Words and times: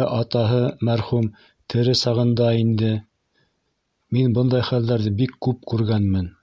атаһы 0.16 0.58
мәрхүм 0.88 1.30
тере 1.76 1.96
сағында 2.02 2.52
инде, 2.66 2.92
мин 4.18 4.40
бындай 4.40 4.72
хәлдәрҙе 4.72 5.20
бик 5.24 5.38
күп 5.48 5.70
күргәнмен. 5.74 6.34